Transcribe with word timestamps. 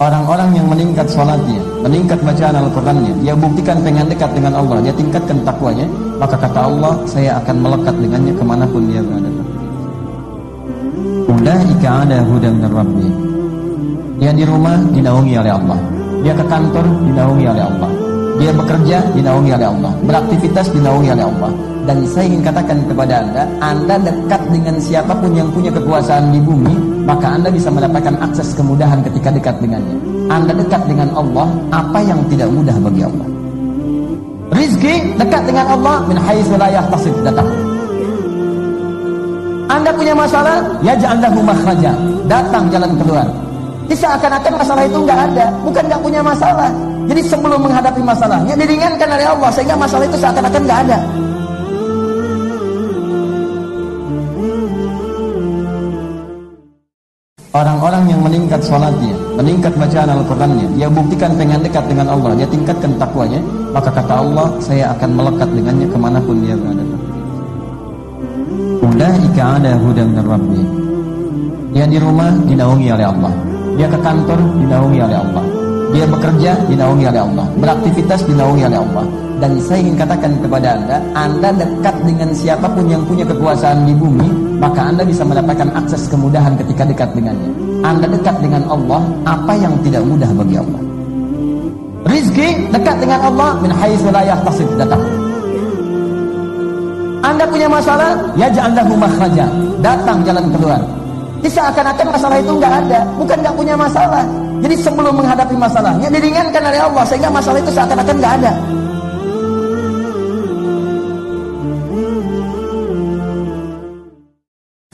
Orang-orang 0.00 0.56
yang 0.56 0.66
meningkat 0.66 1.06
sholatnya, 1.12 1.60
meningkat 1.84 2.18
bacaan 2.24 2.56
Al-Qurannya, 2.56 3.12
dia 3.20 3.34
buktikan 3.36 3.80
pengen 3.84 4.08
dekat 4.08 4.32
dengan 4.32 4.56
Allah, 4.58 4.80
dia 4.80 4.94
tingkatkan 4.96 5.44
takwanya, 5.44 5.86
maka 6.18 6.36
kata 6.40 6.60
Allah, 6.64 6.92
saya 7.04 7.38
akan 7.38 7.56
melekat 7.60 7.94
dengannya 8.00 8.32
ke 8.34 8.44
mana 8.44 8.64
pun 8.66 8.82
dia 8.88 9.04
berada. 9.04 9.30
Ulaika 11.32 11.88
ada 12.06 12.18
hudan 12.24 12.54
min 12.60 12.70
Rabbi. 12.70 13.08
Dia 14.22 14.30
di 14.30 14.44
rumah 14.46 14.78
dinaungi 14.78 15.34
oleh 15.34 15.52
Allah. 15.54 15.80
Dia 16.22 16.34
ke 16.38 16.44
kantor 16.46 16.86
dinaungi 17.02 17.46
oleh 17.50 17.64
Allah. 17.66 17.90
Dia 18.40 18.52
bekerja 18.54 18.98
dinaungi 19.12 19.50
oleh 19.52 19.68
Allah. 19.68 19.92
Beraktivitas 20.06 20.66
dinaungi 20.72 21.08
oleh 21.12 21.24
Allah. 21.26 21.52
Dan 21.82 22.06
saya 22.06 22.30
ingin 22.30 22.46
katakan 22.46 22.78
kepada 22.86 23.26
Anda, 23.26 23.42
Anda 23.58 23.98
dekat 23.98 24.42
dengan 24.54 24.78
siapa 24.78 25.18
pun 25.18 25.34
yang 25.34 25.50
punya 25.50 25.74
kekuasaan 25.74 26.30
di 26.30 26.38
bumi, 26.38 27.02
maka 27.02 27.34
Anda 27.34 27.50
bisa 27.50 27.74
mendapatkan 27.74 28.14
akses 28.22 28.54
kemudahan 28.54 29.02
ketika 29.02 29.34
dekat 29.34 29.58
dengannya. 29.58 29.98
Anda 30.30 30.54
dekat 30.54 30.86
dengan 30.86 31.10
Allah, 31.18 31.50
apa 31.74 31.98
yang 32.06 32.22
tidak 32.30 32.54
mudah 32.54 32.76
bagi 32.78 33.02
Allah? 33.02 33.26
Rizki 34.54 34.94
dekat 35.18 35.42
dengan 35.48 35.66
Allah 35.74 36.06
min 36.06 36.16
haitsu 36.22 36.54
la 36.54 36.70
yahtasib 36.70 37.14
datang. 37.26 37.50
Anda 39.66 39.90
punya 39.90 40.14
masalah, 40.14 40.62
ya 40.84 40.94
ja'allahu 40.94 41.40
makhraja. 41.42 41.96
Datang 42.30 42.70
jalan 42.70 42.92
keluar. 43.00 43.26
Seakan-akan 43.90 44.56
masalah 44.56 44.82
itu 44.88 44.98
enggak 45.02 45.20
ada, 45.28 45.46
bukan 45.66 45.82
enggak 45.84 46.00
punya 46.00 46.20
masalah. 46.22 46.70
Jadi 47.10 47.20
sebelum 47.26 47.60
menghadapi 47.62 48.02
masalahnya 48.04 48.54
diringankan 48.54 49.08
oleh 49.08 49.26
Allah 49.26 49.50
sehingga 49.50 49.74
masalah 49.74 50.04
itu 50.06 50.18
seakan-akan 50.18 50.62
enggak 50.62 50.80
ada. 50.86 50.98
Orang-orang 57.52 58.08
yang 58.08 58.20
meningkat 58.24 58.64
sholatnya, 58.64 59.12
meningkat 59.36 59.76
bacaan 59.76 60.08
Al-Qurannya, 60.08 60.72
dia 60.72 60.88
buktikan 60.88 61.36
pengen 61.36 61.60
dekat 61.60 61.84
dengan 61.84 62.08
Allah, 62.08 62.32
dia 62.32 62.48
tingkatkan 62.48 62.96
takwanya, 62.96 63.44
maka 63.76 63.92
kata 63.92 64.24
Allah, 64.24 64.48
saya 64.56 64.88
akan 64.96 65.10
melekat 65.12 65.52
dengannya 65.52 65.84
ke 65.84 65.98
mana 66.00 66.18
pun 66.24 66.40
dia 66.40 66.56
berada. 66.56 66.84
Ulaika 68.82 69.60
ada 69.60 69.72
hudan 69.78 70.16
Rabbi. 70.16 70.62
Dia 71.76 71.84
di 71.84 72.00
rumah 72.00 72.32
dinaungi 72.40 72.88
oleh 72.88 73.06
Allah. 73.06 73.32
Dia 73.76 73.88
ke 73.88 73.98
kantor 74.00 74.40
dinaungi 74.56 75.00
oleh 75.04 75.18
Allah. 75.20 75.61
Dia 75.92 76.08
bekerja 76.08 76.56
dinaungi 76.72 77.04
oleh 77.04 77.20
Allah. 77.20 77.46
Beraktivitas 77.60 78.24
dinaungi 78.24 78.64
oleh 78.64 78.80
Allah. 78.80 79.04
Dan 79.42 79.58
saya 79.58 79.82
ingin 79.82 79.98
katakan 79.98 80.32
kepada 80.38 80.78
Anda, 80.78 80.96
Anda 81.18 81.48
dekat 81.52 81.96
dengan 82.06 82.30
siapa 82.30 82.66
pun 82.70 82.86
yang 82.86 83.02
punya 83.04 83.26
kekuasaan 83.26 83.84
di 83.84 83.92
bumi, 83.92 84.56
maka 84.62 84.86
Anda 84.88 85.02
bisa 85.02 85.26
mendapatkan 85.26 85.66
akses 85.74 86.06
kemudahan 86.06 86.54
ketika 86.62 86.86
dekat 86.86 87.10
dengannya. 87.12 87.50
Anda 87.82 88.06
dekat 88.06 88.38
dengan 88.38 88.62
Allah, 88.70 89.02
apa 89.26 89.52
yang 89.58 89.74
tidak 89.82 90.06
mudah 90.06 90.30
bagi 90.30 90.56
Allah? 90.62 90.82
Rizki 92.06 92.48
dekat 92.70 92.96
dengan 93.02 93.18
Allah 93.18 93.58
min 93.58 93.74
haitsu 93.74 94.14
la 94.14 94.22
yahtasib 94.22 94.68
datang. 94.78 95.02
Anda 97.22 97.44
punya 97.46 97.66
masalah, 97.66 98.18
ya 98.38 98.46
ja'allahu 98.50 98.94
makhraja. 98.94 99.46
Datang 99.82 100.22
jalan 100.22 100.46
keluar. 100.54 100.80
Seakan-akan 101.42 102.06
masalah 102.14 102.38
itu 102.38 102.54
enggak 102.54 102.74
ada, 102.86 103.02
bukan 103.18 103.36
enggak 103.42 103.54
punya 103.58 103.74
masalah. 103.74 104.22
Jadi 104.62 104.74
sebelum 104.78 105.18
menghadapi 105.18 105.58
masalahnya 105.58 106.06
diringankan 106.06 106.62
oleh 106.62 106.80
Allah 106.80 107.02
sehingga 107.02 107.28
masalah 107.34 107.58
itu 107.58 107.70
seakan-akan 107.74 108.16
enggak 108.16 108.34
ada. 108.38 108.52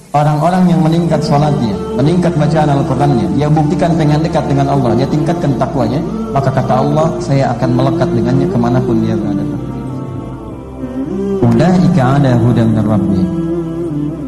Orang-orang 0.09 0.73
yang 0.73 0.81
meningkat 0.81 1.21
sholatnya, 1.21 1.77
meningkat 2.01 2.33
bacaan 2.35 2.75
Al-Qurannya, 2.75 3.29
dia 3.37 3.47
buktikan 3.47 3.93
pengen 3.95 4.25
dekat 4.25 4.41
dengan 4.49 4.73
Allah, 4.73 4.97
dia 4.97 5.07
tingkatkan 5.07 5.53
takwanya, 5.61 6.01
maka 6.33 6.49
kata 6.49 6.75
Allah, 6.81 7.13
saya 7.21 7.53
akan 7.53 7.71
melekat 7.77 8.09
dengannya 8.17 8.49
ke 8.49 8.57
mana 8.59 8.81
pun 8.81 8.99
dia 9.05 9.15
berada. 9.15 9.45
Ulaika 11.39 12.03
ada 12.19 12.35
hudan 12.41 12.73
min 12.73 12.83
Rabbi. 12.83 13.23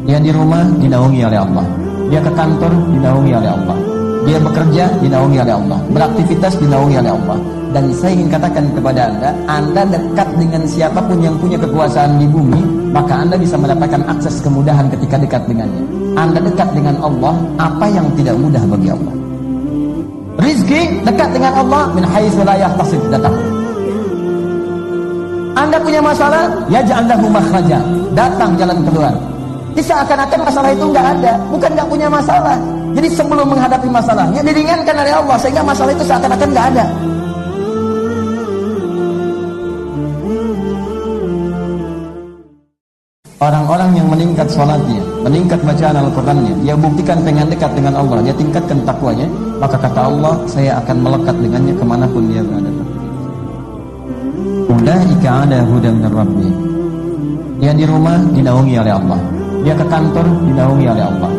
Dia 0.05 0.21
di 0.21 0.31
rumah 0.31 0.63
dinaungi 0.79 1.21
oleh 1.27 1.39
Allah. 1.43 1.65
Dia 2.07 2.21
ke 2.23 2.31
kantor 2.39 2.71
dinaungi 2.93 3.33
oleh 3.35 3.51
Allah. 3.51 3.90
Dia 4.21 4.37
bekerja 4.37 4.83
dinaungi 5.01 5.37
oleh 5.41 5.53
Allah. 5.57 5.79
Beraktivitas 5.89 6.53
dinaungi 6.61 6.95
oleh 7.01 7.11
Allah. 7.11 7.37
Dan 7.71 7.87
saya 7.95 8.11
ingin 8.19 8.27
katakan 8.27 8.67
kepada 8.75 9.07
Anda, 9.07 9.29
Anda 9.47 9.81
dekat 9.87 10.27
dengan 10.35 10.67
siapa 10.67 10.99
pun 11.07 11.23
yang 11.23 11.39
punya 11.39 11.55
kekuasaan 11.55 12.19
di 12.19 12.27
bumi, 12.27 12.91
maka 12.91 13.23
Anda 13.23 13.39
bisa 13.39 13.55
mendapatkan 13.55 14.03
akses 14.11 14.43
kemudahan 14.43 14.91
ketika 14.91 15.15
dekat 15.15 15.47
dengannya. 15.47 15.83
Anda 16.19 16.43
dekat 16.43 16.75
dengan 16.75 16.99
Allah, 16.99 17.31
apa 17.55 17.87
yang 17.87 18.11
tidak 18.19 18.35
mudah 18.35 18.59
bagi 18.67 18.91
Allah? 18.91 19.15
Rizki 20.43 20.81
dekat 21.07 21.31
dengan 21.31 21.53
Allah 21.63 21.95
min 21.95 22.03
haitsu 22.03 22.43
la 22.43 22.59
yahtasib 22.59 22.99
datang. 23.07 23.35
Anda 25.55 25.79
punya 25.79 26.03
masalah, 26.03 26.51
ya 26.67 26.83
ja'allahu 26.83 27.27
makhraja. 27.31 27.79
Datang 28.11 28.59
jalan 28.59 28.83
keluar. 28.83 29.15
Jadi 29.71 29.83
seakan-akan 29.87 30.39
masalah 30.43 30.69
itu 30.75 30.83
enggak 30.91 31.07
ada, 31.15 31.39
bukan 31.47 31.69
enggak 31.71 31.87
punya 31.87 32.07
masalah. 32.11 32.59
Jadi 32.91 33.07
sebelum 33.11 33.47
menghadapi 33.47 33.87
masalahnya 33.87 34.41
diringankan 34.43 34.95
oleh 34.95 35.13
Allah 35.15 35.37
sehingga 35.39 35.63
masalah 35.63 35.91
itu 35.95 36.03
seakan-akan 36.03 36.49
enggak 36.51 36.67
ada. 36.75 36.85
Orang-orang 43.41 43.97
yang 43.97 44.05
meningkat 44.05 44.53
sholatnya, 44.53 45.01
meningkat 45.25 45.57
bacaan 45.65 45.97
Al-Qurannya, 45.97 46.61
dia 46.61 46.77
buktikan 46.77 47.25
pengen 47.25 47.49
dekat 47.49 47.73
dengan 47.73 47.97
Allah, 47.97 48.21
dia 48.21 48.37
tingkatkan 48.37 48.85
takwanya, 48.85 49.25
maka 49.57 49.81
kata 49.81 49.97
Allah, 49.97 50.37
saya 50.45 50.77
akan 50.77 51.01
melekat 51.01 51.33
dengannya 51.41 51.73
ke 51.73 51.81
mana 51.81 52.05
pun 52.05 52.29
dia 52.29 52.45
berada. 52.45 52.69
Ulaika 54.69 55.29
ada 55.49 55.59
hudan 55.65 56.05
min 56.05 56.13
Rabbi. 56.13 56.49
Dia 57.65 57.73
di 57.73 57.85
rumah 57.89 58.21
dinaungi 58.29 58.77
oleh 58.77 58.93
Allah. 58.93 59.19
Dia 59.65 59.73
ke 59.73 59.85
kantor 59.89 60.25
dinaungi 60.45 60.85
oleh 60.85 61.05
Allah. 61.09 61.31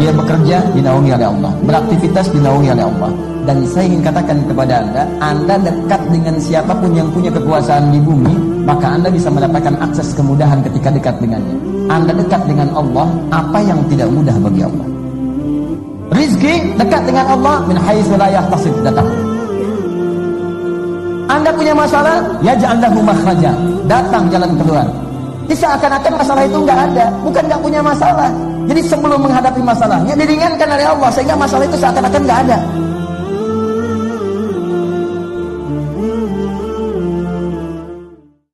Dia 0.00 0.10
bekerja 0.16 0.64
dinaungi 0.72 1.12
oleh 1.12 1.28
Allah. 1.28 1.52
Beraktivitas 1.60 2.32
dinaungi 2.32 2.72
oleh 2.72 2.84
Allah. 2.88 3.12
Dan 3.44 3.68
saya 3.68 3.84
ingin 3.88 4.00
katakan 4.00 4.40
kepada 4.48 4.80
Anda, 4.80 5.02
Anda 5.20 5.54
dekat 5.60 6.00
dengan 6.08 6.36
siapa 6.40 6.72
pun 6.72 6.92
yang 6.96 7.08
punya 7.12 7.28
kekuasaan 7.28 7.92
di 7.92 8.00
bumi, 8.00 8.64
maka 8.64 8.96
Anda 8.96 9.12
bisa 9.12 9.28
mendapatkan 9.28 9.76
akses 9.80 10.16
kemudahan 10.16 10.64
ketika 10.64 10.88
dekat 10.88 11.20
dengannya. 11.20 11.56
Anda 11.92 12.16
dekat 12.16 12.48
dengan 12.48 12.72
Allah, 12.72 13.08
apa 13.28 13.60
yang 13.60 13.80
tidak 13.92 14.08
mudah 14.08 14.36
bagi 14.40 14.64
Allah? 14.64 14.86
Rizki 16.16 16.54
dekat 16.80 17.02
dengan 17.04 17.26
Allah 17.36 17.64
min 17.68 17.76
haitsu 17.76 18.16
la 18.16 18.28
yahtasib 18.28 18.74
datang. 18.80 19.08
Anda 21.30 21.50
punya 21.54 21.76
masalah, 21.76 22.24
ya 22.42 22.56
ja'allahu 22.56 23.04
makhraja. 23.04 23.52
Datang 23.86 24.32
jalan 24.32 24.50
keluar. 24.56 24.86
Seakan-akan 25.50 26.12
masalah 26.14 26.42
itu 26.46 26.56
enggak 26.62 26.78
ada, 26.88 27.06
bukan 27.20 27.42
enggak 27.46 27.60
punya 27.60 27.80
masalah. 27.82 28.30
Jadi 28.70 28.86
sebelum 28.86 29.18
menghadapi 29.18 29.66
masalahnya 29.66 30.14
diringankan 30.14 30.68
oleh 30.70 30.86
Allah 30.86 31.10
sehingga 31.10 31.34
masalah 31.34 31.66
itu 31.66 31.74
seakan-akan 31.74 32.22
enggak 32.22 32.40
ada. 32.46 32.58